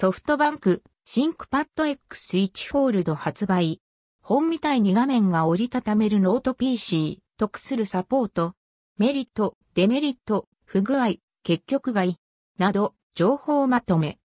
[0.00, 3.80] ソフトバンク、シンクパッド X1 フォールド発売。
[4.22, 8.54] 本みたいに画面が折りたためるノート PC、得するサポート、
[8.96, 12.14] メリット、デメリット、不具合、結局外、
[12.60, 14.20] など、情報まとめ。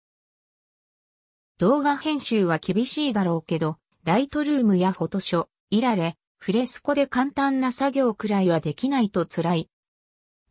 [1.57, 9.69] 動画編集は厳しいだろうけど、 Lightroom やフォトショ、イラレ、 Fresco で簡単な作業くらいはできないと辛い。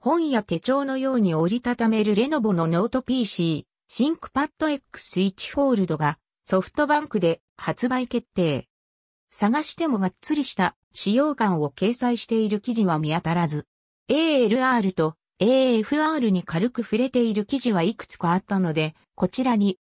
[0.01, 8.67] 本や手帳のように折りたためる Lenovo のノート PC、シンクパッド X1 フォールドがソフトバンクで発売決定。
[9.31, 13.67] 探してもがっつりした使用感を掲載している記事は見当たらず、
[14.09, 19.79] ALR と AFR に軽く触れている記事はいくつかあったので、こちらに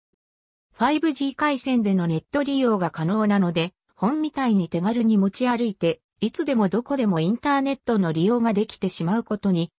[0.77, 9.71] 5G 回線でのネット利用が可能なので、本みたいに手軽に持ち歩いて、いつでもどこでもインターネットの利用ができてしまうことに、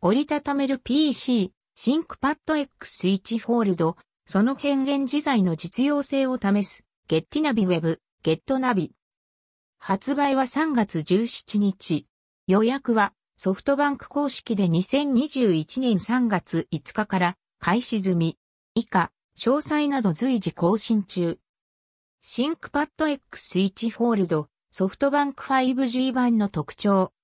[0.00, 8.92] 折りたためる PC、 ThinkPad X1 Fold、その変幻自在の実用性を試す、 GetNavi web、GetNavi。
[9.78, 12.06] 発売は3月17日。
[12.46, 18.36] 予約はソフトバンク公式で2021年3月5日から開始済み。
[18.74, 21.38] 以下、詳細など随時更新中。
[22.20, 27.14] ThinkPad X1 Fold、ソフトバンク 5G 版の特徴。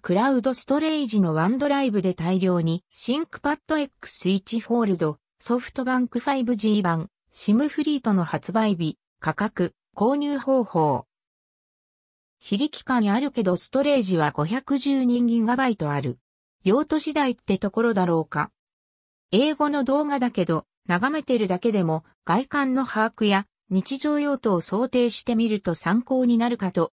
[0.00, 11.06] クラウドストレージの OneDrive で大量にシンクパッド X1 フォールド、ソフトバンク 5G 版、 SIM フリーの発売日、価格、購入方法。
[12.38, 16.18] 非力感あるけどストレージは 512GB ある。
[16.64, 18.52] 用途次第ってところだろうか。
[19.32, 26.92] 英語の動画だけど、眺めてるだけでも外観の把握や日常用途を想定してみると参考になるかと。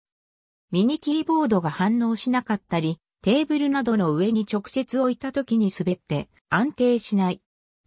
[0.72, 7.40] ミニキーボードが反応しなかったり、テーブルなどの上に直接置いた時に滑って安定しない。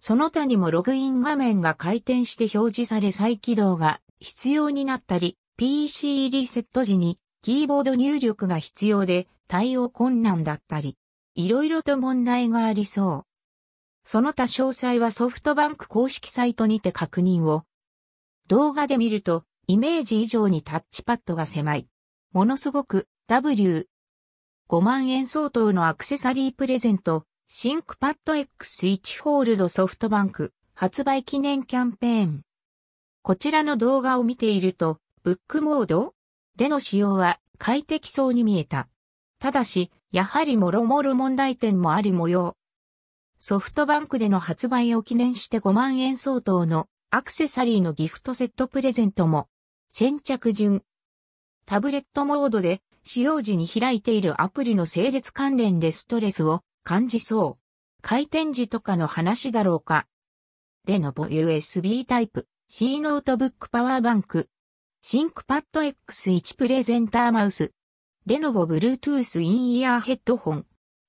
[0.04, 10.98] その他にもログイン画面が回転して表示され再起動が必要になったり、PC リセット時にキーボード入力が必要で対応困難だったり、
[11.36, 13.26] いろいろと問題がありそう。
[14.04, 17.66] その他詳細はソフトバンク公式サイトにて確認を。
[18.48, 21.88] 動画で見ると、イメージ以上にタッチパッドが狭い。
[22.34, 23.88] ものすごく W。
[24.68, 32.42] 5万円相当のアクセサリープレゼント、シンクパッド X1 フォールドソフトバンク発売記念キャンペーン。
[33.24, 36.14] こちらの動画を見ていると、ブックモード
[36.56, 38.88] での使用は快適そうに見えた。
[39.38, 42.56] ただし、やはりもろもろ問題点もある模様。
[43.42, 49.50] ソフトバンクでの発売を記念して5万円相当のアクセサリーのギフトセットプレゼントも
[49.90, 50.84] 先着順。
[51.66, 57.62] タブレットモードで使用時に開いているアプリの整列関連でストレスを感じそう。
[58.02, 60.08] 回転時とかの話だろうか。
[60.88, 64.50] レノボ USB タイプ C ノートブックパワーバンク。
[65.02, 67.72] ThinkPad X1 プレゼンターマウス。
[68.26, 70.66] レノボ Bluetooth インイヤーヘッドホン。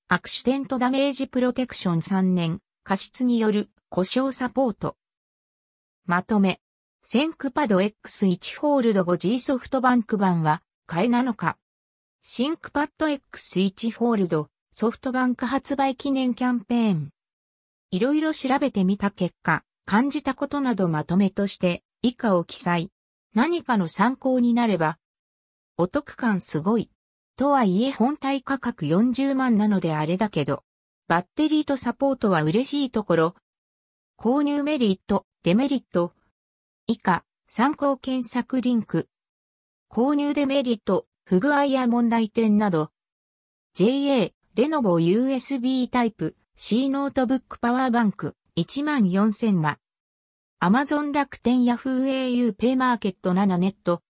[0.07, 2.59] アクシデントダメージプロテクション3年。
[2.83, 4.97] 過失による故障サポート。
[6.05, 6.59] まとめ。
[7.05, 11.57] ThinkPad X1 Fold 5G ソフトバンク版は買いなのか
[12.21, 17.09] シンクパッド X1 フォールドソフトバンク発売記念キャンペーン。
[17.91, 22.89] いろいろ調べてみた結果、感じたことなどまとめとして以下を記載。
[23.35, 24.97] 何かの参考になれば。
[25.77, 26.89] お得感すごい。
[27.37, 30.63] とはいえ本体価格40万なのであれだけど、
[31.07, 33.35] バッテリーとサポートは嬉しいところ。
[34.17, 36.13] 購入メリット、デメリット。
[36.87, 39.07] 以下、参考検索リンク。
[39.91, 42.89] 購入デメリット、不具合や問題点など。
[43.75, 49.79] JA、レノボ USB タイプ、C ノートブックパワーバンク、14000マ。
[50.59, 54.03] アマゾン楽天ヤフー au ペイマーケット7ネット。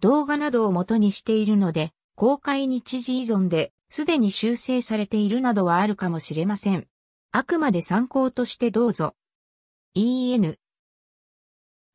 [0.00, 6.86] 動画などを元にしているので、公開日時依存で、すでに修正されているなどはあるかもしれません。
[7.30, 9.14] あくまで参考としてどうぞ。
[9.94, 10.58] EN。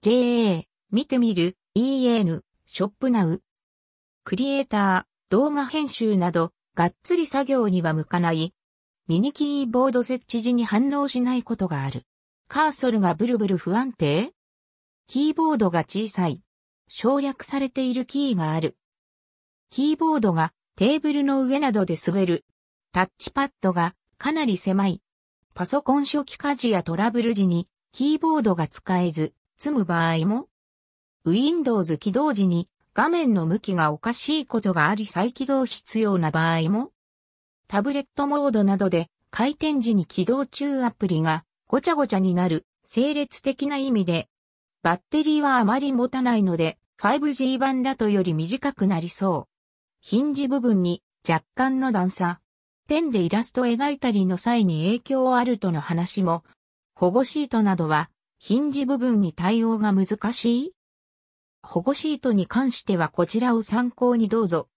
[0.02, 3.44] JA、見てみる、EN、ショップナウ。
[4.24, 8.54] クリエイター、動画編集など、がっつり作業には向かない。
[9.08, 12.04] ミニキーボード設置時に反応しないことがある。
[12.48, 14.32] カーソルがブルブル不安定
[15.08, 16.44] キーボードが小さい。
[16.88, 18.78] 省略されているキーがある。
[19.72, 22.46] キーボードがテーブルの上などで滑る。
[22.92, 25.02] タッチパッドがかなり狭い。
[25.56, 30.46] パソコン初期火事やトラブル時にキーボードが使えず、積む場合も
[31.26, 36.90] Windows 起動時に画面の向きがおかしいことがあり再起動必要な場合も
[37.68, 44.30] タブレットモードなどで回転時に起動中アプリがごちゃごちゃになる、整列的な意味で、
[44.84, 49.54] バッテリーはあまり持たないので、5G 版だとより短くなりそう。
[50.00, 52.40] ヒンジ部分に若干の段差。
[52.88, 56.46] ペンでイラスト描いたりの際に影響あるとの話も、
[56.96, 58.10] 保護シートなどは、
[58.40, 60.74] ヒンジ部分に対応が難しい？
[61.70, 64.70] 保護シートに関してはこちらを参考にどうぞ。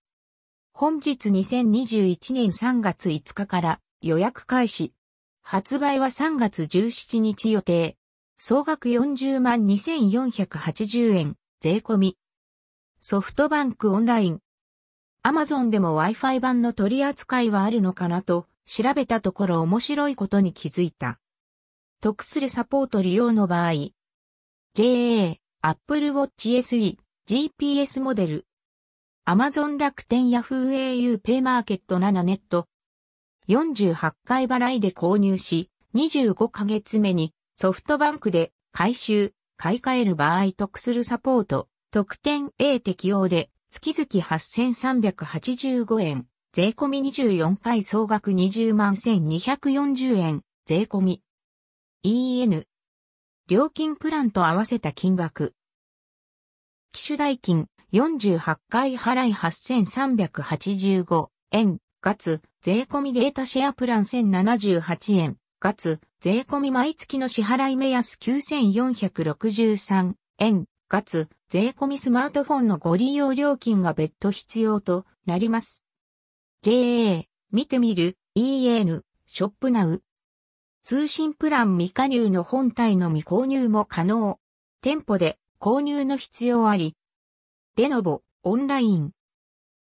[0.72, 4.92] 本日2021年3月5日から予約開始。
[5.40, 7.96] 発売は3月17日予定。
[8.38, 12.18] 総額40万2480円、税込み。
[13.00, 14.40] ソフトバンクオンライン。
[15.22, 21.20] アマゾンでも Wi-Fi 版の取り扱いはあるのかなと調べたところ面白いことに気づいた。
[22.00, 23.90] 得するサポート利用の場合。
[24.74, 26.96] JA、Apple Watch SE、
[27.28, 28.46] GPS モデル。
[29.26, 32.66] Amazon 楽天 Yahoo au ペイマーケット7ネット
[33.46, 51.22] 48回払いで購入し、25ヶ月目にソフトバンクで回収、買い替える場合得するサポート、特典 A 適用で月々8385円、税込み24回総額20万1240円、税込み。
[52.02, 52.64] EN。
[53.50, 55.54] 料金プランと合わせた金額。
[56.92, 75.82] 機種代金48回払い8385円、かつ、税込みデータシェアプラン1078円、かつ、税込み毎月の支払い目安9463円、かつ、税込みスマートフォンのご利用料金が別途必要となります。
[76.62, 80.04] JA、見てみる、EN、ショップナウ。
[80.90, 84.40] 通信プラン未加入の本体の未購入も可能。
[84.82, 86.96] 店舗で購入の必要あり。
[87.76, 89.12] レノボ、オンライン。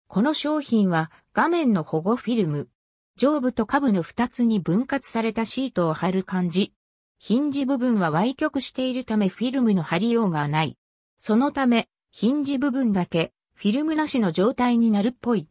[0.09, 2.71] この商品は画面の保護フィルム。
[3.17, 6.73] 上部と下部の二つに分割されたシートを貼る感じ。
[7.19, 10.79] ヒンジ部分は歪曲しているためフィルムの貼りようがない。
[11.19, 15.51] そのため、ヒンジ部分だけフィルムなしの状態になるっぽい。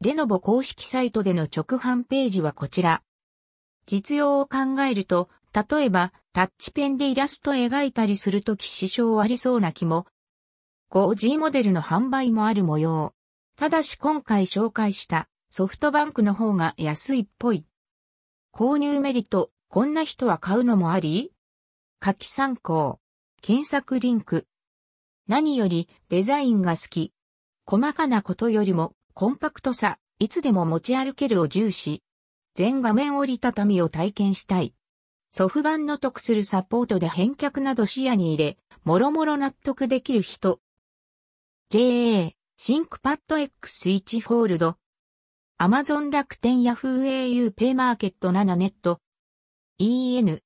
[0.00, 3.04] レノボ公式サイトでの直販ページはこちら。
[3.86, 10.06] 実用を考えると、例えばタッチペンでイラスト描いたりするとき支障ありそうな気も。
[10.90, 13.14] 5G モデルの販売もある模様。
[13.56, 17.64] ただし今回紹介したソフトバンクの方が安いっぽい。
[18.52, 21.32] 購入メリット、こんな人は買うのもあり？
[22.04, 23.00] 書き参考。
[23.42, 24.46] 検索リンク。
[25.26, 27.12] 何よりデザインが好き。
[27.66, 32.03] 細かなことよりもコンパクトさ、いつでも持ち歩けるを重視。
[32.54, 34.74] 全画面折りたたみを体験したい。
[35.32, 40.60] ソフ版の得するサポートで返却など視野に入れ、もろもろ納得できる人。
[41.70, 44.76] JA ThinkPad X1 Fold。
[45.58, 49.00] アマゾン楽天ヤフー au ペイマーケット7ネット。
[49.80, 50.40] EN。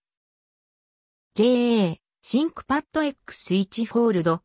[1.35, 4.41] JA ThinkPad X1 Fold。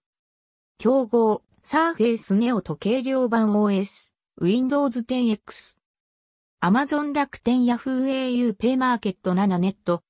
[0.77, 5.83] 競合、 Surface Neo と軽量版 OS、Windows 10X。
[6.65, 10.01] アマゾン楽天ヤフー au ペイマーケット7ネット。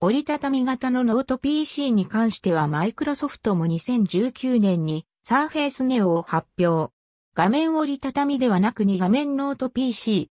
[0.00, 6.90] 折りたたみ型のノート PC に関してはマイクロソフトも2019年に Surface Neo を発表。
[7.34, 10.30] 画面折りたたみではなく2画面ノート PC。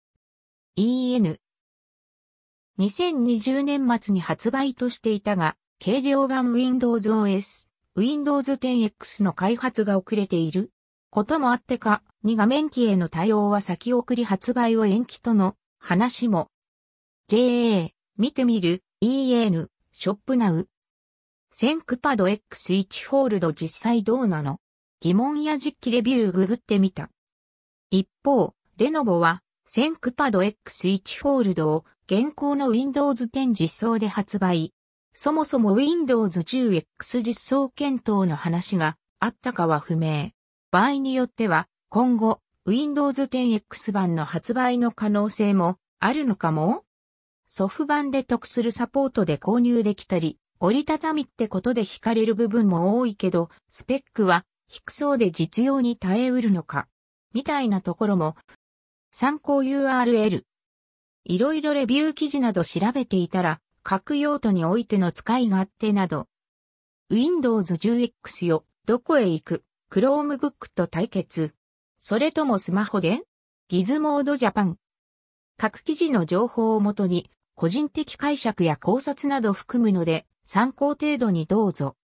[0.76, 1.38] EN。
[2.80, 10.72] 2020年末に発売としていたが、軽量版 Windows OS、Windows 10X の開発が遅れている
[11.12, 16.48] こともあってか、2画面機への対応は先送り発売を延期との話も。
[17.28, 20.70] JA、見てみる、EN、ショップナウ。
[21.52, 24.60] センクパド X1 フォールド実際どうなの？
[25.02, 27.10] 疑問や実機レビューググってみた。
[27.92, 34.74] 一方、レノボは、センクパド X1 フォールドを現行の Windows 10実装で発売。
[35.14, 40.30] そもそも Windows 10X 実装検討の話があったかは不明。
[40.72, 46.86] 場合によっては、今後、Windows 10X 版の発売の可能性もあるのかも？
[47.48, 56.88] ソフ版で得するサポートで購入できたり、折りたたみってことで惹かれる部分も多いけど、スペックは低そうで実用に耐えうるのか、
[57.32, 58.36] みたいなところも、
[59.12, 60.46] 参考 URL。
[61.26, 66.28] いろいろレビュー記事など調べていたら、各用途においての使い勝手など、
[67.12, 71.54] Windows 10X よ、どこへ行く、Chromebook と対決。
[72.06, 73.22] それともスマホで？
[73.70, 74.78] ギズモードジャパン。
[75.58, 81.96] 各記事の情報をもとに、個人的解釈や考察など含むので、参考程度にどうぞ。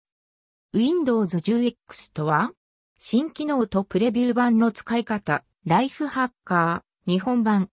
[0.73, 2.53] Windows 10X とは
[2.97, 7.69] 新機能とプレビュー版の使い方、ライフハッカー、日本版。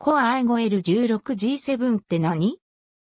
[0.00, 2.58] Core i5L16G7 って何？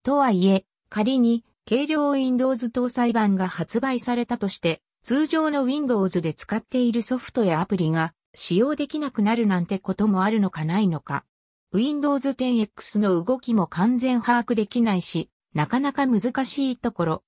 [0.02, 11.25] とはいえ、仮に、軽量 Windows 搭載版が発売されたとして、通常の Windows で使っているソフトやアプリが使用できなくなるなんてこともあるのかないのか。
[11.73, 17.25] Windows 10X の動きも完全把握できないし、なかなか難しいところ。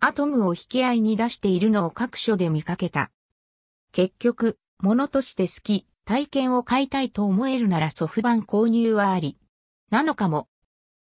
[0.00, 3.12] アトムを引き合いに出しているのを各所で見かけた。
[3.92, 9.38] 結局、物として好き、体験を買いたいと思えるならソフ版購入はあり。
[9.92, 10.48] なのかも。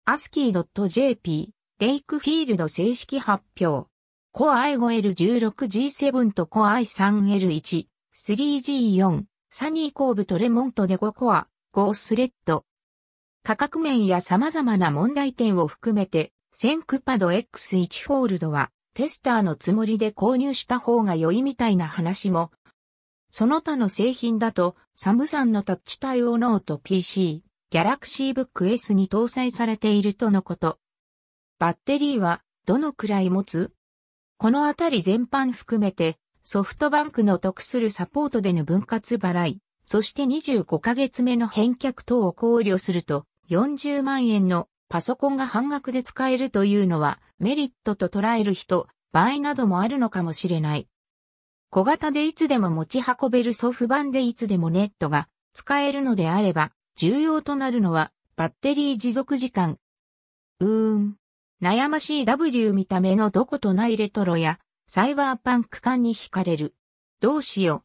[0.05, 3.89] ASCII.jp、レイクフィールド正式発表。
[4.33, 12.63] Core i5L16G7 と Core i3L1、3G4、サニーコーブとレモントで5コア、5スレッド。
[13.43, 22.51] 価格面や様々な問題点を含めて、センクパド X1 フォールドはテスターのつもりで購入した方が良いみたいな話も。
[23.31, 30.79] その他の製品だと、サムスンのタッチ対応ノート PC、Galaxy Book S に搭載されているとのこと。
[31.59, 33.73] バッテリーはどのくらい持つ？
[34.37, 36.17] このあたり全般含めて、
[36.47, 50.87] ソフトバンクの得するサポートでの分割払い、そして25ヶ月目の返却等を考慮すると、40万円のパソコンが半額で使えるというのはメリットと捉える人、場合などもあるのかもしれない。
[51.71, 59.79] 小型でいつでも持ち運べるソフ版でいつでもネットが使えるのであれば、重要となるのはバッテリー持続時間。
[60.59, 61.15] うーん。
[61.59, 66.75] 悩ましい W 見た目のどことないレトロやサイバーパンク感に惹かれる。
[67.19, 67.83] どうしよう。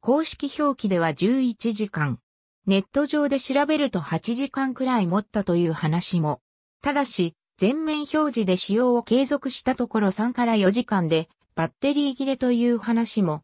[0.00, 2.18] 公式表記では11時間。
[2.66, 6.40] ネット上で調べると8時間くらい持ったという話も。
[6.82, 13.42] ただし、全面表示で使用を継続したところ3から4時間でバッテリー切れという話も。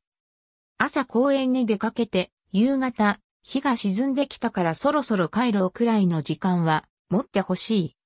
[0.77, 7.97] 朝公園に出かけて、夕方、日が沈んできたからそろそろ帰ろうくらいの時間は持ってほしい。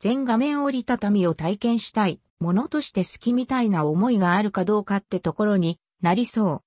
[0.00, 6.62] 全画面折りたたみを体験したい、ものとして好きみたいな思いがあるかどうかってところになりそう。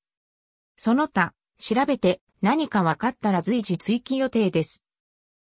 [0.78, 4.84] その他、調べて何か分かったら随時追記予定です。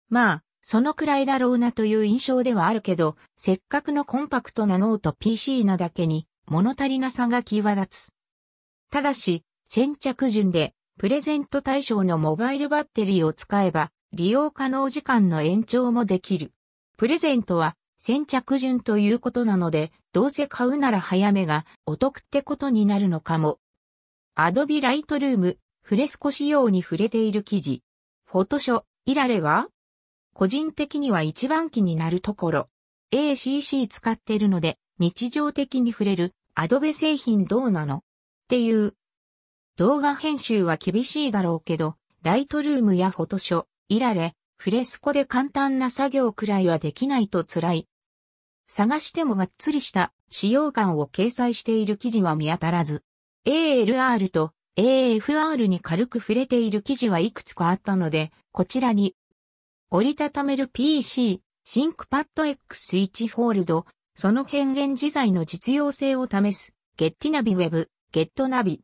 [0.10, 8.14] まあ、そのくらいだろうなという印象ではあるけど、せっかくのコンパクトなノート PC なだけに物足りなさが際立つ。
[8.92, 16.52] ただし、先着順でプレゼント対象のモバイルバッテリーを使えば利用可能時間の延長もできる。
[16.98, 23.60] プレゼントは先着順ということなので、どうせ買うなら早めがお得ってことになるのかも。
[24.36, 27.84] Adobe Lightroom フレスコ仕様に触れている記事。
[28.26, 29.68] フォトショ、イラレは？
[30.34, 32.68] 個人的には一番気になるところ。
[33.12, 37.98] ACC 使ってるので日常的に触れるアドベ製品どうなの？
[37.98, 38.02] っ
[38.48, 38.96] ていう。
[39.78, 47.89] 動画編集は厳しいだろうけど、 Lightroom やフォトショ、イラレ、 Fresco で簡単な作業くらいはできないと辛い。
[48.72, 53.04] 探してもがっつりした使用感を掲載している記事は見当たらず、
[53.48, 59.16] ALR と AFR に軽く触れている記事はいくつかあったので、こちらに、
[59.90, 68.84] 折りたためる PC、 ThinkPad X1 Fold、その変幻自在の実用性を試す、ゲッティナビウェブ、ゲットナビ。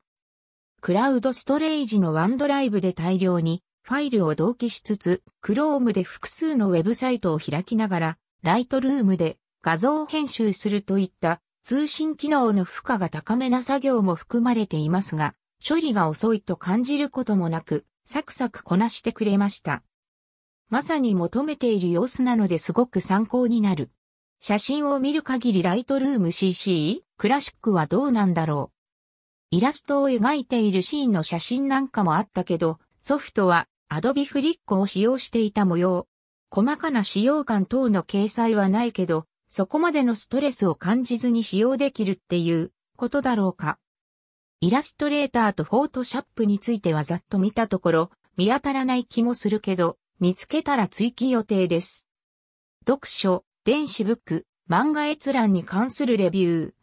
[0.82, 15.34] クラウドストレージのワンドライブで大量にファイルを同期しつつ、Chrome で複数のウェブサイトを開きながら、ライトルームで画像編集するといった通信機能の負荷が高めな作業も含まれていますが、
[15.68, 19.82] 処理が遅いと感じることもなく、サクサクこなしてくれました。
[20.70, 23.90] まさに求めている様子なのですごく参考になる。
[24.40, 28.72] 写真を見る限りライトルーム CC クラシックはどうなんだろ
[29.52, 29.58] う。
[29.58, 36.06] イラストを描いているシーンの写真なんかもあったけど、ソフトは Adobe フリックを使用していた模様。
[36.52, 39.26] 細かな使用感等の掲載はないけど、
[39.58, 43.80] そこまでのストレスを感じずに使用できるっていうことだろうか。
[44.60, 52.10] イラストレーターとフォートシャップについてはざっと見たところ、見当たらない気もするけど、見つけたら追記予定です。
[52.86, 56.74] 読書、電子ブック、漫画閲覧に関するレビュー。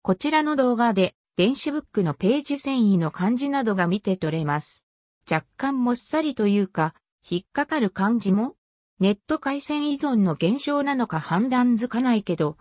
[0.00, 4.86] こちらの動画で、電子ブックのページ遷移の漢字などが見て取れます。
[5.30, 6.94] 若干もっさりというか、
[7.28, 8.54] 引っかかる漢字も、
[9.00, 12.56] ネット回線依存の減少なのか判断づかないけど、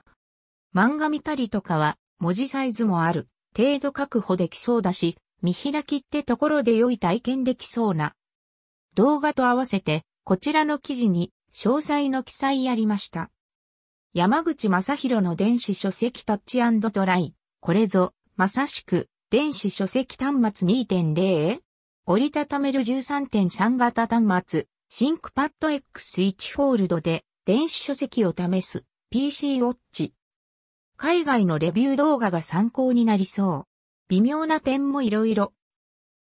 [0.76, 8.14] 漫画見たりとかは、文字サイズもある、程度確保できそうだし、見開きってところで良い体験できそうな
[8.96, 13.30] 動画と合わせて、こちらの記事に詳細の記載ありました。
[14.14, 16.60] 山口真弘の電子書籍タッチ
[16.92, 17.36] ドライ。
[17.60, 21.60] これぞ、まさしく、電子書籍端末2.0
[22.08, 30.14] 折りたためる13.3型端末、シンクパッド X1 フォールドで電子書籍を試す PC Watch。
[30.96, 33.66] 海外のレビュー動画が参考になりそう。
[34.08, 35.52] 微妙な点もいろいろ。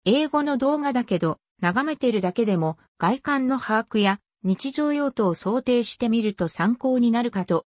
[0.07, 7.67] 英語の動画だけど、眺めてるだけでも外観の把握や日常用途を想定してみると参考になるかと。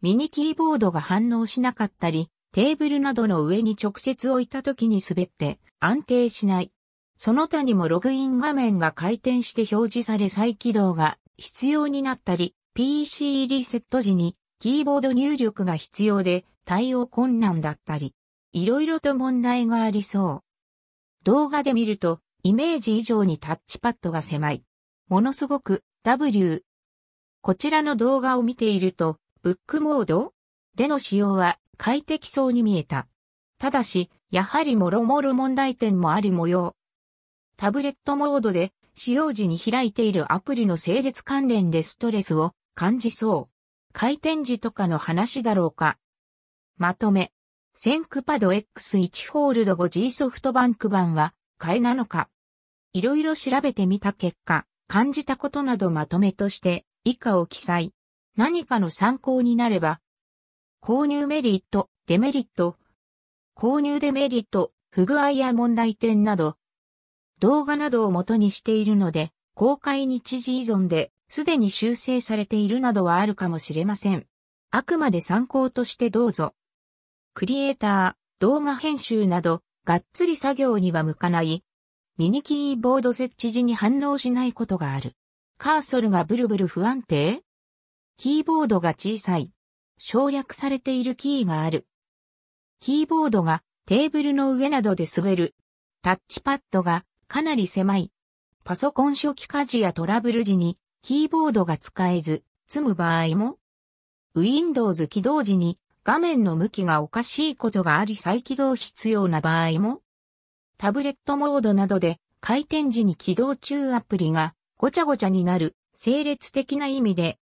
[0.00, 6.72] ミニキーボードが反応しなかったり、テーブルなどの上に直接置いた時に滑って安定しない。
[7.16, 18.14] その他にもログイン画面が回転して表示され再起動が必要になったり、PC リセット時にキーボード入力が必要で対応困難だったり、
[18.52, 21.24] いろいろと問題がありそう。
[21.24, 24.62] 動画で見るとイメージ以上にタッチパッドが狭い。
[25.08, 26.64] ものすごく W。
[27.40, 30.32] こちらの動画を見ていると、ブックモード
[30.74, 33.06] での使用は快適そうに見えた。
[33.58, 36.76] ただし、やはりもろもろ問題点もある模様。
[37.56, 43.54] タブレットモードで使用時に開いているアプリの整列関連でストレスを感じそう。
[43.92, 45.98] 回転時とかの話だろうか。
[46.76, 47.32] まとめ。
[47.74, 52.28] センクパド X1 フォールド 5G ソフトバンク版は買えなのか
[52.94, 57.92] いろいろ調べてみた結果、感じたことなどまとめとして以下を記載。
[58.36, 60.00] 何かの参考になれば、
[60.82, 62.76] 購入メリット、デメリット、
[63.56, 66.56] 購入デメリット、不具合や問題点など、
[67.40, 74.26] 動画などを元にしているので、公開日時依存ですでに修正されているなどはあるかもしれません。
[74.70, 76.54] あくまで参考としてどうぞ。
[77.34, 81.62] クリエイター、動画編集など、がっつり作業には向かない
[82.18, 85.14] ミニキーボード設置時に反応しないことがある。
[85.58, 87.42] カーソルがブルブル不安定？
[88.16, 89.52] キーボードが小さい。
[89.98, 91.86] 省略されているキーがある。
[92.80, 95.54] キーボードがテーブルの上などで滑る。
[96.02, 98.12] タッチパッドがかなり狭い。
[98.64, 103.58] パソコン初期家事やトラブル時にキーボードが使えず積む場合も
[104.34, 110.00] Windows 起動時に画面の向きがおかしいことがあり再起動必要な場合も
[110.78, 117.38] タブレットモードなどで回転時に起動中アプリがごちゃごちゃになる整列的な意味で、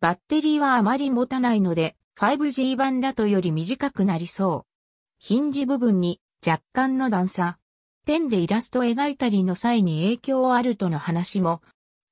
[0.00, 4.70] バッテリーはあまり持たないので 5G 版だとより短くなりそう。
[5.18, 7.58] ヒンジ部分に若干の段差。
[8.04, 11.62] ペンでイラストを描いたりの際に影響あるとの話も、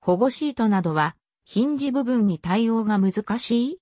[0.00, 3.78] 保護シートなどはヒンジ部分に対応が難しい？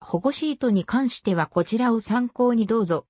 [0.00, 3.06] 保護シートに関してはこちらを参考にどうぞ。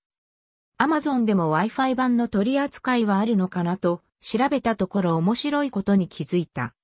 [0.78, 6.74] Amazon でも Wi-Fi 版の取り扱いはあるのかなと調べたところ面白いことに気づいた。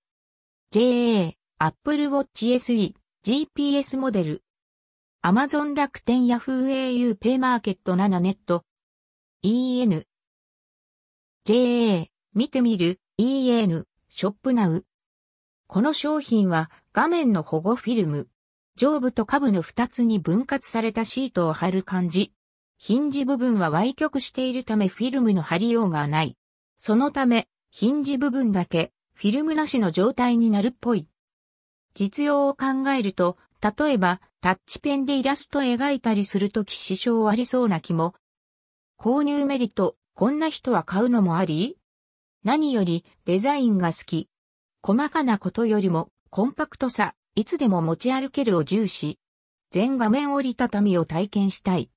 [0.72, 4.42] JA、Apple Watch SE、GPS モデル。
[5.22, 8.64] Amazon 楽天 Yahoo au ペイマーケット7ネット。
[9.42, 10.04] EN。
[11.46, 14.84] JA、見てみる、EN、ショップナウ。
[15.68, 18.28] この商品は画面の保護フィルム。
[18.76, 22.34] 上部と下部の2つに分割されたシートを貼る感じ。
[22.76, 26.36] ヒンジ部分は歪曲しているためフィルムの貼りようがない。
[26.78, 31.08] そのため、ヒンジ部分だけフィルムなしの状態になるっぽい。
[31.94, 38.14] 実用を考えると、例えばタッチペンでイラスト描いたりするとき支障ありそうな気も。
[38.98, 41.78] 購入メリット、こんな人は買うのもあり
[42.44, 44.28] 何よりデザインが好き。
[44.82, 49.18] 細かなことよりもコンパクトさ、いつでも持ち歩けるを重視。
[49.70, 51.88] 全画面折りたたみを体験したい。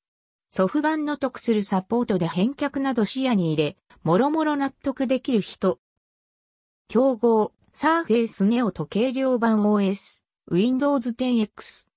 [0.52, 5.80] ソフ版の得するサポートで返却など視野に入れ、もろもろ納得できる人。
[6.88, 11.88] 競合、サーフェイスネオと軽量版 OS、Windows 10X。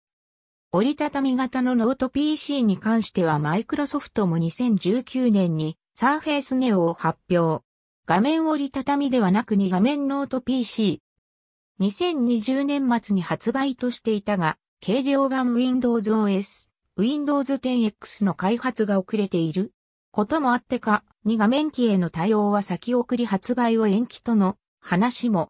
[0.73, 7.65] 折りたたみ型のノート PC に関してはマイクロソフトも2019年に Surface Neo を発表。
[8.05, 11.01] 画面折りたたみではなく2画面ノート PC。
[11.81, 19.73] 2020年末に発売としていたが、軽量版 Windows OS、Windows 10X の開発が遅れている
[20.11, 25.49] こともあってか、2画面機への対応は先送り発売を延期との話も。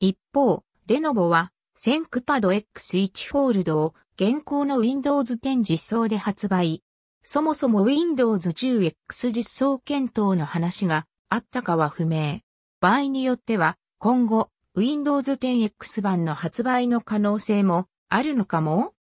[0.00, 6.82] 一方、レノボは、センクパド X1 フォールドを現行の Windows 10実装で発売。
[7.22, 12.40] そもそも Windows 10X 実装検討の話があったかは不明。
[12.80, 18.94] 場合によっては、今後、Windows 10X 版の発売の可能性もあるのかも？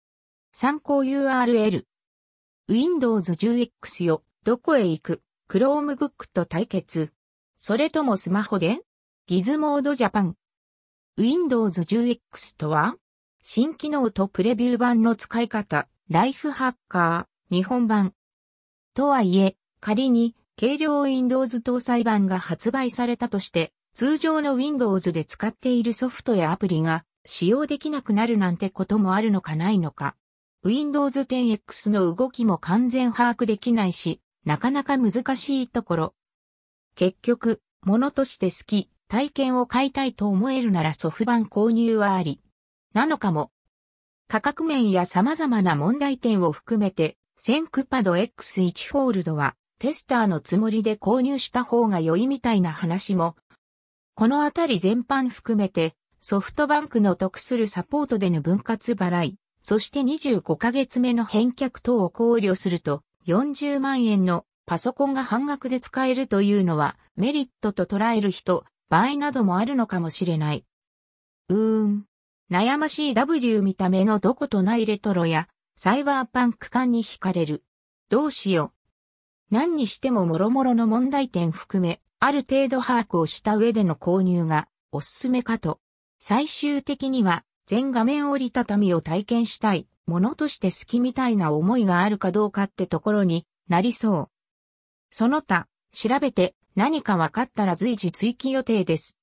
[0.51, 1.85] 参考 URL。
[2.67, 7.13] Windows 10X よ、どこへ行く ?Chromebook と対決。
[7.55, 8.81] それともスマホで？
[9.27, 10.35] ギズモードジャパン。
[11.17, 12.95] Windows 10X とは？
[13.41, 18.13] 新機能とプレビュー版の使い方、ライフハッカー、日本版。
[18.93, 30.15] とはいえ、仮に軽量 Windows 搭載版が発売されたとして、通常の Windows で使っているソフトやアプリが使用できなくなるなんてこともあるのかないのか。
[30.63, 36.15] Windows 10X の動きも完全把握できないし、なかなか難しいところ。
[36.93, 42.41] 結局、ものとして好き、体験を買いたいと思えるならソフ版購入はあり。
[42.93, 43.49] なのかも。
[44.27, 53.37] 価格面や様々な問題点を含めて、センクパド X1 フォールドはテスターのつもりで購入した方が良いみたいな話も。
[54.13, 70.65] このあたり全般含めてソフトバンクの得するサポートでの分割払い、そして25ヶ月目の返却等を考慮すると40万円のパソコンが半額で使えるというのはメリットと捉える人、場合などもあるのかもしれない。
[71.47, 72.05] うーん。
[72.51, 75.47] 悩ましい W 見た目のどことないレトロや
[75.81, 77.63] サイバーパンク感に惹かれる。
[78.09, 78.73] どうしよ
[79.49, 79.55] う。
[79.55, 85.79] 何にしても諸々の問題点含め、ある程度把握をした上での購入がおすすめかと。
[86.19, 94.29] 最終的には全画面折りたたみを体験したいものとして好きみたいな思いがあるかどうかってところになりそう。
[95.11, 99.18] その他、調べて何か分かったら随時追記予定です。